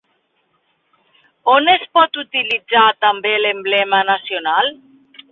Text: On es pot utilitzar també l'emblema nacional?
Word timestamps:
On 1.55 1.67
es 1.73 1.83
pot 1.97 2.17
utilitzar 2.21 2.85
també 3.07 3.33
l'emblema 3.43 3.99
nacional? 4.11 4.73